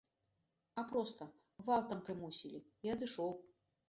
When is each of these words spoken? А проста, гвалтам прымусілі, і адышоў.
А 0.81 0.85
проста, 0.91 1.27
гвалтам 1.63 1.99
прымусілі, 2.07 2.59
і 2.89 2.93
адышоў. 2.95 3.31